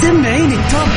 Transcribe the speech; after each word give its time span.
سمعين 0.00 0.52
التوب 0.52 0.88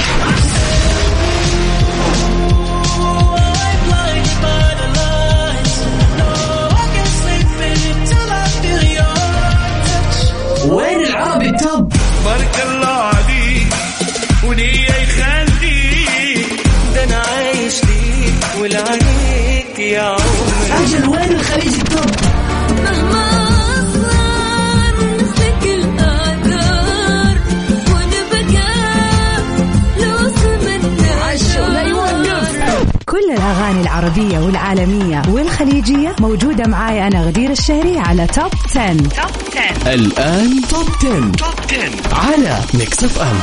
العربية 33.88 34.40
والعالمية 34.40 35.22
والخليجية. 35.30 36.16
موجودة 36.20 36.68
معاي 36.68 37.08
أنا 37.08 37.22
غدير 37.22 37.52
الشهري 37.52 38.00
على 38.00 38.28
Top 38.28 38.52
10. 38.66 38.98
Top 38.98 39.10
10 39.56 39.94
الآن 39.94 40.62
Top 40.70 40.86
10. 41.00 41.32
Top 41.32 41.56
10 41.70 42.16
على 42.16 42.60
Mix 42.74 43.04
FM 43.04 43.36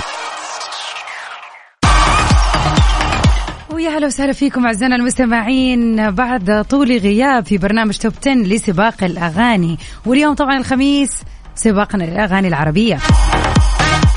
ويا 3.70 3.90
هلا 3.90 4.06
وسهلا 4.06 4.32
فيكم 4.32 4.66
أعزائنا 4.66 4.96
المستمعين. 4.96 6.10
بعد 6.10 6.64
طول 6.70 6.98
غياب 6.98 7.46
في 7.46 7.58
برنامج 7.58 7.96
Top 7.96 8.12
10 8.22 8.34
لسباق 8.34 9.04
الأغاني. 9.04 9.78
واليوم 10.06 10.34
طبعا 10.34 10.58
الخميس 10.58 11.22
سباقنا 11.54 12.04
للأغاني 12.04 12.48
العربية. 12.48 12.98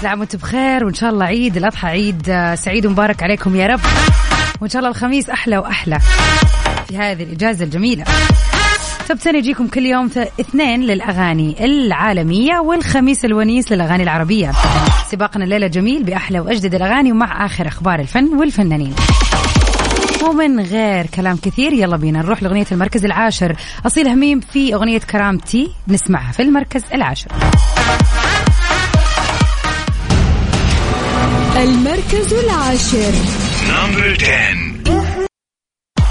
كل 0.02 0.07
عام 0.07 0.20
وأنتم 0.20 0.38
بخير 0.38 0.85
وإن 0.85 0.94
شاء 0.94 1.09
الله 1.09 1.26
عيد 1.26 1.57
الأضحى 1.57 1.88
عيد 1.88 2.54
سعيد 2.55 2.85
ومبارك 2.85 3.23
عليكم 3.23 3.55
يا 3.55 3.68
رب. 3.68 3.80
وإن 4.62 4.70
شاء 4.70 4.80
الله 4.80 4.90
الخميس 4.90 5.30
أحلى 5.30 5.58
وأحلى 5.58 6.00
في 6.88 6.98
هذه 6.98 7.24
الإجازة 7.24 7.66
الجميلة. 7.66 8.04
توب 9.08 9.18
10 9.18 9.38
يجيكم 9.38 9.68
كل 9.68 9.86
يوم 9.86 10.10
اثنين 10.40 10.82
للأغاني 10.82 11.66
العالمية 11.66 12.60
والخميس 12.60 13.26
الونيس 13.26 13.72
للأغاني 13.72 14.04
العربية. 14.04 14.52
سباقنا 15.12 15.44
الليلة 15.44 15.68
جميل 15.68 16.04
بأحلى 16.04 16.40
وأجدد 16.40 16.76
الأغاني 16.76 17.12
ومع 17.12 17.46
آخر 17.46 17.68
أخبار 17.68 17.99
الفن 17.99 18.26
والفنانين. 18.26 18.96
ومن 20.24 20.60
غير 20.60 21.05
كلام 21.05 21.38
كثير 21.38 21.74
يلا 21.74 21.98
بينا 21.98 22.20
نروح 22.20 22.44
لأغنية 22.44 22.66
المركز 22.71 23.05
العاشر. 23.05 23.55
أصيل 23.86 24.08
هميم 24.08 24.40
في 24.40 24.74
أغنية 24.74 24.99
كرامتي 24.99 25.71
نسمعها 25.88 26.32
في 26.32 26.42
المركز 26.42 26.84
العاشر. 26.94 27.32
المركز 31.58 32.34
العاشر. 32.34 33.46
number 33.70 34.18
10 34.21 34.84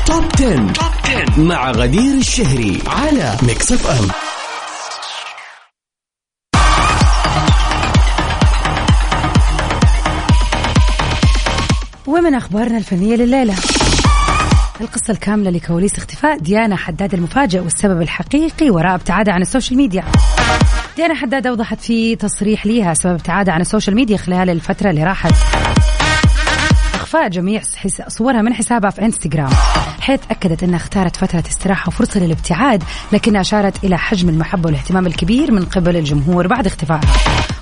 Top 0.05 0.25
10. 0.35 0.73
Top 0.73 0.93
10 1.05 1.41
مع 1.41 1.71
غدير 1.71 2.15
الشهري 2.19 2.79
على 2.87 3.37
Mix 3.43 3.73
FM 3.73 4.09
ومن 12.07 12.35
أخبارنا 12.35 12.79
الفنية 12.79 13.17
لليلة 13.17 13.55
القصة 14.81 15.11
الكاملة 15.13 15.51
لكواليس 15.51 15.99
اختفاء 15.99 16.39
ديانا 16.39 16.77
حداد 16.77 17.15
المفاجئ 17.15 17.61
والسبب 17.61 18.03
الحقيقي 18.03 18.71
وراء 18.71 18.95
ابتعادها 18.95 19.35
عن 19.35 19.43
ال 19.43 19.48
social 19.48 19.77
media. 19.77 20.05
ديانا 20.97 21.15
حداد 21.15 21.47
أوضحت 21.47 21.81
في 21.81 22.17
تصريح 22.17 22.67
ليها 22.67 22.95
سبب 22.95 23.13
ابتعادها 23.13 23.55
عن 23.55 23.61
ال 23.61 23.66
social 23.66 23.97
media 23.97 24.17
خلال 24.17 24.51
الفترة 24.51 24.91
اللي 24.91 25.05
راحت. 25.05 25.35
إخفاء 27.07 27.29
جميع 27.29 27.63
صورها 28.09 28.43
من 28.43 28.55
حسابها 28.55 28.91
في 28.91 29.03
إنستغرام 29.03 29.51
حيث 30.01 30.21
أكدت 30.31 30.63
أنها 30.63 30.77
اختارت 30.77 31.17
فترة 31.17 31.45
استراحة 31.49 31.89
وفرصة 31.89 32.21
للابتعاد 32.21 32.83
لكنها 33.13 33.41
أشارت 33.41 33.85
إلى 33.85 33.99
حجم 33.99 34.29
المحبة 34.29 34.67
والاهتمام 34.67 35.07
الكبير 35.07 35.53
من 35.53 35.65
قبل 35.65 35.97
الجمهور 35.97 36.47
بعد 36.47 36.67
اختفائها. 36.67 37.13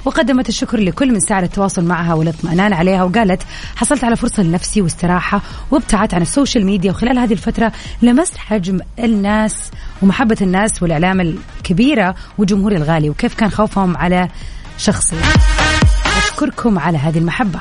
وقدمت 0.04 0.48
الشكر 0.48 0.78
لكل 0.78 1.12
من 1.12 1.20
ساعد 1.20 1.42
التواصل 1.42 1.84
معها 1.84 2.14
والاطمئنان 2.14 2.72
عليها 2.72 3.04
وقالت 3.04 3.42
حصلت 3.76 4.04
على 4.04 4.16
فرصة 4.16 4.42
لنفسي 4.42 4.82
واستراحة 4.82 5.40
وابتعدت 5.70 6.14
عن 6.14 6.22
ال 6.22 6.28
social 6.28 6.66
media 6.66 6.90
وخلال 6.90 7.18
هذه 7.18 7.32
الفترة 7.32 7.72
لمست 8.02 8.36
حجم 8.36 8.80
الناس 8.98 9.70
ومحبة 10.02 10.36
الناس 10.40 10.82
والإعلام 10.82 11.20
الكبيرة 11.20 12.14
وجمهوري 12.38 12.76
الغالي 12.76 13.10
وكيف 13.10 13.34
كان 13.34 13.50
خوفهم 13.50 13.96
على 13.96 14.28
شخصي. 14.78 15.16
أشكركم 16.16 16.78
على 16.78 16.98
هذه 16.98 17.18
المحبة. 17.18 17.60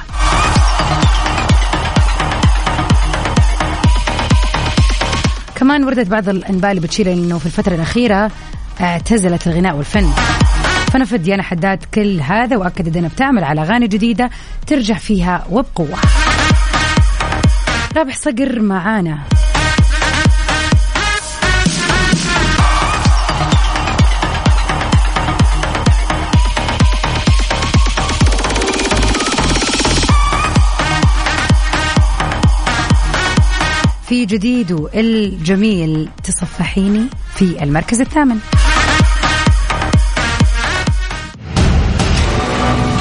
كمان 5.64 5.84
وردت 5.84 6.08
بعض 6.08 6.30
الأنباء 6.30 6.72
اللي 6.72 6.82
بتشير 6.82 7.14
إنه 7.14 7.38
في 7.38 7.46
الفترة 7.46 7.76
الأخيرة 7.76 8.32
اعتزلت 8.82 9.48
الغناء 9.48 9.76
والفن. 9.76 10.10
فنفت 10.94 11.16
ديانا 11.16 11.44
حداد 11.44 11.84
كل 11.94 12.22
هذا 12.22 12.58
واكدت 12.58 12.98
إنها 12.98 13.10
بتعمل 13.10 13.44
على 13.44 13.62
أغاني 13.62 13.88
جديدة 13.88 14.30
ترجع 14.68 14.98
فيها 14.98 15.46
وبقوة. 15.50 15.98
رابح 17.98 18.16
صقر 18.16 18.62
معانا. 18.62 19.20
في 34.08 34.26
جديد 34.26 34.88
الجميل. 34.96 36.10
تصفحيني 36.24 37.06
في 37.36 37.64
المركز 37.64 38.02
الثامن. 38.02 38.40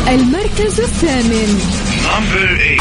المركز 0.08 0.80
الثامن. 0.80 1.60
number 2.04 2.56
8 2.56 2.76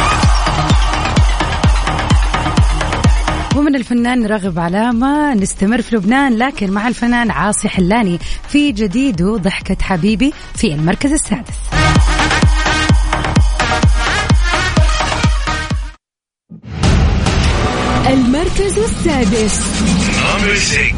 ومن 3.56 3.76
الفنان 3.76 4.26
راغب 4.26 4.59
علامة 4.59 5.34
نستمر 5.34 5.82
في 5.82 5.96
لبنان 5.96 6.38
لكن 6.38 6.72
مع 6.72 6.88
الفنان 6.88 7.32
عاصي 7.32 7.70
حلاني 7.70 8.20
في 8.48 8.72
جديده 8.72 9.38
ضحكة 9.38 9.78
حبيبي 9.82 10.34
في 10.56 10.74
المركز 10.74 11.12
السادس. 11.12 11.81
المركز 18.52 18.80
السادس. 18.80 19.82
number 20.18 20.56
6 20.56 20.96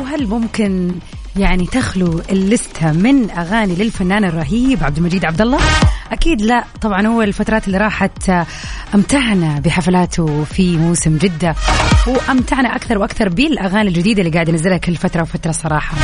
وهل 0.00 0.26
ممكن 0.26 0.92
يعني 1.36 1.66
تخلو 1.66 2.22
اللستة 2.30 2.92
من 2.92 3.30
أغاني 3.30 3.74
للفنان 3.74 4.24
الرهيب 4.24 4.84
عبد 4.84 4.96
المجيد 4.96 5.24
عبد 5.24 5.40
الله؟ 5.40 5.58
أكيد 6.12 6.42
لا. 6.42 6.64
طبعا 6.80 7.06
هو 7.06 7.22
الفترات 7.22 7.66
اللي 7.66 7.78
راحت 7.78 8.28
آه، 8.30 8.46
أمتعنا 8.94 9.60
بحفلاته 9.60 10.44
في 10.44 10.76
موسم 10.76 11.16
جدة 11.16 11.54
وأمتعنا 12.06 12.76
أكثر 12.76 12.98
وأكثر 12.98 13.28
بالأغاني 13.28 13.88
الجديدة 13.88 14.22
اللي 14.22 14.32
قاعد 14.32 14.48
ينزلها 14.48 14.78
كل 14.78 14.96
فترة 14.96 15.22
وفترة 15.22 15.52
صراحة. 15.52 15.96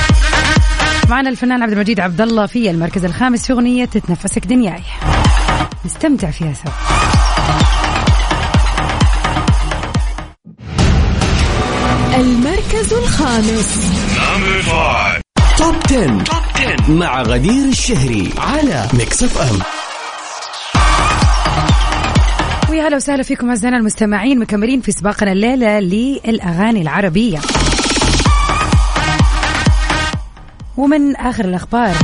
معنا 1.10 1.28
الفنان 1.28 1.62
عبد 1.62 1.72
المجيد 1.72 2.00
عبد 2.00 2.20
الله 2.20 2.46
في 2.46 2.70
المركز 2.70 3.04
الخامس 3.04 3.46
في 3.46 3.52
أغنية 3.52 3.84
تتنفسك 3.84 4.46
دنياي 4.46 4.80
نستمتع 5.84 6.30
فيها 6.30 6.52
سوا. 6.52 6.72
المركز 12.14 12.92
الخامس. 12.92 13.78
number 14.18 14.62
5 14.62 15.20
Top 15.58 15.74
10. 15.84 16.24
Top 16.24 16.36
10 16.56 16.90
مع 16.92 17.22
غدير 17.22 17.68
الشهري 17.68 18.30
على 18.38 18.88
Mix 18.94 19.22
FM 19.22 19.58
ويا 22.70 22.88
هلا 22.88 22.96
وسهلا 22.96 23.22
فيكم 23.22 23.48
أعزائنا 23.48 23.76
المستمعين 23.76 24.38
مكملين 24.38 24.80
في 24.80 24.92
سباقنا 24.92 25.32
الليلة 25.32 25.80
للأغاني 25.80 26.82
العربية. 26.82 27.38
ومن 30.76 31.16
آخر 31.16 31.44
الأخبار. 31.44 31.94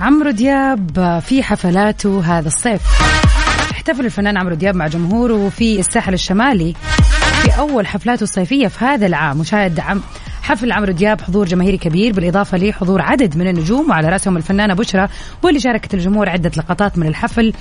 عمرو 0.00 0.30
دياب 0.30 1.18
في 1.26 1.42
حفلاته 1.42 2.38
هذا 2.38 2.48
الصيف. 2.48 2.82
احتفل 3.70 4.04
الفنان 4.04 4.36
عمرو 4.36 4.54
دياب 4.54 4.76
مع 4.76 4.86
جمهوره 4.86 5.48
في 5.48 5.80
الساحل 5.80 6.14
الشمالي 6.14 6.74
في 7.42 7.58
أول 7.58 7.86
حفلاته 7.86 8.22
الصيفية 8.22 8.68
في 8.68 8.84
هذا 8.84 9.06
العام. 9.06 9.40
وشاهد 9.40 9.80
عم 9.80 10.00
حفل 10.42 10.72
عمرو 10.72 10.92
دياب 10.92 11.20
حضور 11.20 11.46
جماهيري 11.46 11.78
كبير 11.78 12.12
بالإضافة 12.12 12.58
لحضور 12.58 13.02
عدد 13.02 13.36
من 13.36 13.48
النجوم 13.48 13.90
وعلى 13.90 14.08
رأسهم 14.08 14.36
الفنانة 14.36 14.74
بشرى 14.74 15.08
واللي 15.42 15.60
شاركت 15.60 15.94
الجمهور 15.94 16.28
عدة 16.28 16.50
لقطات 16.56 16.98
من 16.98 17.06
الحفل. 17.06 17.52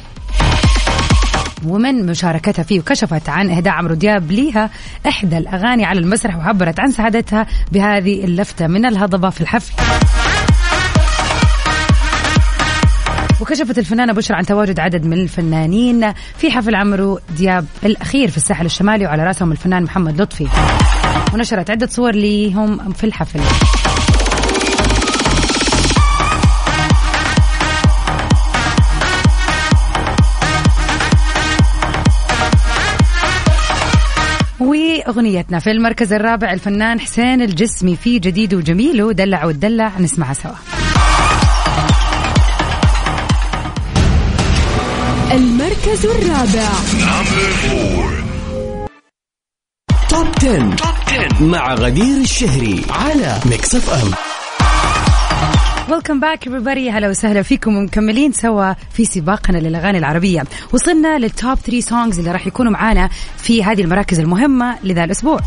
ومن 1.65 2.05
مشاركتها 2.05 2.63
فيه 2.63 2.79
وكشفت 2.79 3.29
عن 3.29 3.49
إهداء 3.49 3.73
عمرو 3.73 3.93
دياب 3.95 4.31
ليها 4.31 4.69
إحدى 5.07 5.37
الأغاني 5.37 5.85
على 5.85 5.99
المسرح 5.99 6.37
وعبرت 6.37 6.79
عن 6.79 6.91
سعادتها 6.91 7.47
بهذه 7.71 8.23
اللفتة 8.23 8.67
من 8.67 8.85
الهضبة 8.85 9.29
في 9.29 9.41
الحفل. 9.41 9.73
وكشفت 13.41 13.77
الفنانة 13.77 14.13
بشرى 14.13 14.37
عن 14.37 14.45
تواجد 14.45 14.79
عدد 14.79 15.05
من 15.05 15.13
الفنانين 15.13 16.13
في 16.37 16.51
حفل 16.51 16.75
عمرو 16.75 17.19
دياب 17.37 17.65
الأخير 17.83 18.29
في 18.31 18.37
الساحل 18.37 18.65
الشمالي 18.65 19.05
وعلى 19.05 19.23
رأسهم 19.23 19.51
الفنان 19.51 19.83
محمد 19.83 20.21
لطفي. 20.21 20.47
ونشرت 21.33 21.69
عدة 21.69 21.87
صور 21.87 22.15
ليهم 22.15 22.93
في 22.93 23.03
الحفل. 23.03 23.39
واغنيتنا 35.07 35.59
في 35.59 35.71
المركز 35.71 36.13
الرابع 36.13 36.53
الفنان 36.53 36.99
حسين 36.99 37.41
الجسمي 37.41 37.95
في 37.95 38.19
جديد 38.19 38.53
وجميل 38.53 39.03
ودلع 39.03 39.45
وتدلع 39.45 39.91
نسمعها 39.99 40.33
سوا 40.33 40.51
المركز 45.31 46.05
الرابع. 46.05 46.69
top 50.09 50.27
10. 50.41 50.75
top 50.75 50.85
10 51.07 51.43
مع 51.43 51.73
غدير 51.73 52.21
الشهري 52.21 52.81
على 52.89 53.39
ميكس 53.45 53.75
اف 53.75 53.89
ام 53.89 54.11
welcome 55.89 56.19
back 56.19 56.49
everybody. 56.49 56.93
هلا 56.93 57.09
وسهلا 57.09 57.41
فيكم 57.41 57.77
ومكملين 57.77 58.31
سوا 58.31 58.73
في 58.73 59.05
سباقنا 59.05 59.57
للاغاني 59.57 59.97
العربيه 59.97 60.43
وصلنا 60.73 61.19
لل 61.19 61.34
top 61.34 61.55
3 61.55 61.79
songs 61.79 62.19
اللي 62.19 62.31
راح 62.31 62.47
يكونوا 62.47 62.71
معانا 62.71 63.09
في 63.37 63.63
هذه 63.63 63.81
المراكز 63.81 64.19
المهمة 64.19 64.75
لذا 64.83 65.03
الأسبوع. 65.03 65.39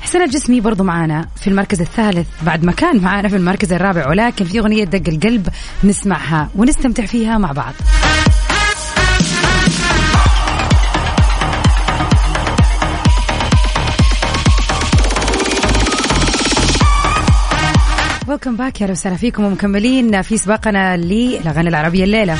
حسين 0.00 0.22
الجسمي 0.22 0.60
برضو 0.60 0.84
معانا 0.84 1.28
في 1.36 1.46
المركز 1.50 1.80
الثالث 1.80 2.26
بعد 2.42 2.64
ما 2.64 2.72
كان 2.72 3.00
معانا 3.00 3.28
في 3.28 3.36
المركز 3.36 3.72
الرابع 3.72 4.08
ولكن 4.08 4.44
في 4.44 4.58
أغنية 4.58 4.84
دق 4.84 5.08
القلب 5.08 5.48
نسمعها 5.84 6.48
ونستمتع 6.56 7.06
فيها 7.06 7.38
مع 7.38 7.52
بعض. 7.52 7.74
welcome 18.28 18.56
back 18.56 18.80
يا 18.80 18.90
وسهلا 18.90 19.16
فيكم 19.16 19.44
ومكملين 19.44 20.22
في 20.22 20.36
سباقنا 20.36 20.96
للأغاني 20.96 21.68
العربية 21.68 22.04
الليلة. 22.04 22.36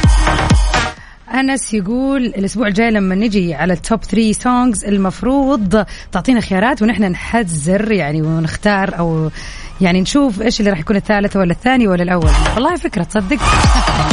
أنس 1.34 1.74
يقول 1.74 2.26
الأسبوع 2.26 2.66
الجاي 2.66 2.90
لما 2.90 3.14
نجي 3.14 3.54
على 3.54 3.72
ال 3.72 3.80
top 3.80 4.04
3 4.04 4.32
songs 4.32 4.84
المفروض 4.84 5.84
تعطينا 6.12 6.40
خيارات 6.40 6.82
ونحن 6.82 7.04
نحذر 7.04 7.92
يعني 7.92 8.22
ونختار 8.22 8.98
أو 8.98 9.30
يعني 9.80 10.00
نشوف 10.00 10.42
إيش 10.42 10.60
اللي 10.60 10.70
راح 10.70 10.78
يكون 10.78 10.96
الثالث 10.96 11.36
ولا 11.36 11.52
الثاني 11.52 11.88
ولا 11.88 12.02
الأول. 12.02 12.30
والله 12.54 12.76
فكرة 12.76 13.02
تصدق؟ 13.02 13.38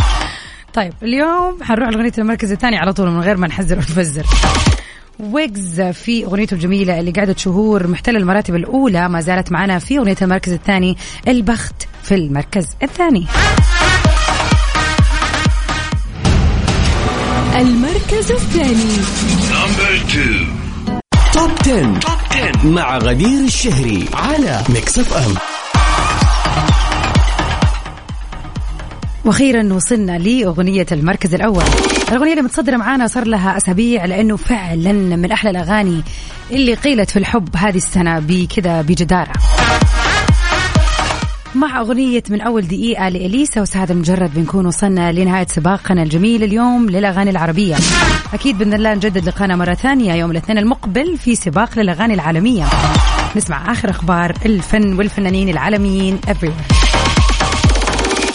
طيب 0.73 0.93
اليوم 1.03 1.63
حنروح 1.63 1.89
لأغنية 1.89 2.13
المركز 2.17 2.51
الثاني 2.51 2.77
على 2.77 2.93
طول 2.93 3.11
من 3.11 3.19
غير 3.19 3.37
ما 3.37 3.47
نحذر 3.47 3.77
ونفزر. 3.77 4.25
ويجز 5.19 5.81
في 5.81 6.25
أغنيته 6.25 6.53
الجميلة 6.53 6.99
اللي 6.99 7.11
قعدت 7.11 7.39
شهور 7.39 7.87
محتلة 7.87 8.19
المراتب 8.19 8.55
الأولى 8.55 9.09
ما 9.09 9.21
زالت 9.21 9.51
معنا 9.51 9.79
في 9.79 9.97
أغنية 9.97 10.15
المركز 10.21 10.51
الثاني 10.51 10.97
البخت 11.27 11.87
في 12.03 12.15
المركز 12.15 12.67
الثاني 12.83 13.25
المركز 17.55 18.31
الثاني. 18.31 18.95
top 21.33 21.49
10. 21.59 21.99
توب 22.01 22.01
10 22.31 22.67
مع 22.67 22.97
غدير 22.97 23.39
الشهري 23.43 24.05
على 24.13 24.63
ميكس 24.69 24.99
اف 24.99 25.13
ام 25.13 25.54
وأخيرا 29.25 29.73
وصلنا 29.73 30.17
لأغنية 30.17 30.85
المركز 30.91 31.33
الأول. 31.33 31.63
الأغنية 32.09 32.31
اللي 32.31 32.41
متصدرة 32.41 32.77
معانا 32.77 33.07
صار 33.07 33.27
لها 33.27 33.57
أسابيع 33.57 34.05
لأنه 34.05 34.35
فعلا 34.35 34.91
من 34.93 35.31
أحلى 35.31 35.49
الأغاني 35.49 36.01
اللي 36.51 36.73
قيلت 36.73 37.09
في 37.09 37.19
الحب 37.19 37.55
هذه 37.55 37.77
السنة 37.77 38.19
بكذا 38.19 38.81
بجدارة. 38.81 39.33
مع 41.55 41.79
أغنية 41.79 42.23
من 42.29 42.41
أول 42.41 42.67
دقيقة 42.67 43.09
لإليسا 43.09 43.61
وسعد 43.61 43.91
المجرد 43.91 44.33
بنكون 44.33 44.65
وصلنا 44.65 45.11
لنهاية 45.11 45.47
سباقنا 45.49 46.03
الجميل 46.03 46.43
اليوم 46.43 46.89
للأغاني 46.89 47.29
العربية. 47.29 47.75
أكيد 48.33 48.57
بإذن 48.57 48.73
الله 48.73 48.93
نجدد 48.93 49.27
لقانا 49.27 49.55
مرة 49.55 49.73
ثانية 49.73 50.13
يوم 50.13 50.31
الاثنين 50.31 50.57
المقبل 50.57 51.17
في 51.17 51.35
سباق 51.35 51.79
للأغاني 51.79 52.13
العالمية. 52.13 52.65
نسمع 53.35 53.71
آخر 53.71 53.89
أخبار 53.89 54.33
الفن 54.45 54.93
والفنانين 54.97 55.49
العالميين 55.49 56.19
everywhere. 56.27 56.74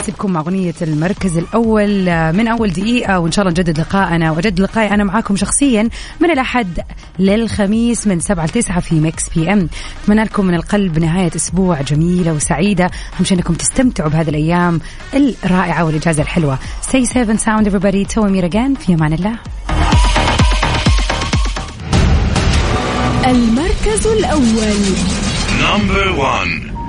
سيبكم 0.07 0.33
مع 0.33 0.41
أغنية 0.41 0.75
المركز 0.83 1.37
الأول 1.39 2.05
من 2.33 2.49
أول 2.49 2.71
دقيقة 2.71 3.19
وإن 3.19 3.33
شاء 3.33 3.43
الله 3.43 3.61
نجدد 3.61 3.81
لقائنا. 3.81 4.31
وأجد 4.31 4.61
لقائي 4.61 4.95
أنا 4.95 5.05
معاكم 5.05 5.37
شخصيا 5.37 5.89
من 6.21 6.31
الأحد 6.31 6.81
للخميس 7.19 8.07
من 8.07 8.21
7 8.21 8.47
ل 8.47 8.49
9 8.49 8.81
في 8.81 9.01
ميكس 9.01 9.29
PM. 9.29 9.69
أتمنى 10.05 10.25
لكم 10.25 10.47
من 10.47 10.55
القلب 10.55 10.99
نهاية 10.99 11.31
أسبوع 11.37 11.81
جميلة 11.81 12.33
وسعيدة. 12.33 12.85
أهم 12.85 13.25
شيء 13.25 13.39
أنكم 13.39 13.55
تستمتعوا 13.55 14.11
بهذه 14.11 14.29
الأيام 14.29 14.81
الرائعة 15.45 15.85
والإجازة 15.85 16.23
الحلوة. 16.23 16.59
Stay 16.83 17.05
safe 17.05 17.29
and 17.29 17.41
sound 17.41 17.67
everybody. 17.67 18.15
تو 18.15 18.27
أمير 18.27 18.51
again. 18.51 18.79
في 18.79 18.95
أمان 18.95 19.13
الله. 19.13 19.37
المركز 23.27 24.07
الأول. 24.07 24.81
Number 25.61 26.19
one. 26.19 26.80